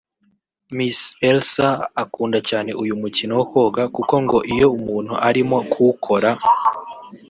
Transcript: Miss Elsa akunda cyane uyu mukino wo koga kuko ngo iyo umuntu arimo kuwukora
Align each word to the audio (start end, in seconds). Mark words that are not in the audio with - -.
Miss 0.77 0.99
Elsa 1.29 1.69
akunda 2.03 2.39
cyane 2.49 2.71
uyu 2.81 2.93
mukino 3.01 3.31
wo 3.39 3.45
koga 3.51 3.83
kuko 3.95 4.13
ngo 4.23 4.37
iyo 4.53 4.67
umuntu 4.77 5.13
arimo 5.27 5.57
kuwukora 5.71 6.29